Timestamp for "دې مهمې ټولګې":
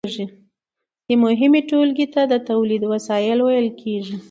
1.07-2.07